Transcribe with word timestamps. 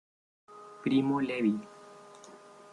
Primo 0.83 1.19
Levi. 1.21 1.55